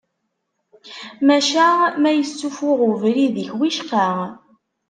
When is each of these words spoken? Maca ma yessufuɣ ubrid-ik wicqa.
Maca 1.25 1.67
ma 2.01 2.11
yessufuɣ 2.13 2.79
ubrid-ik 2.89 3.51
wicqa. 3.59 4.07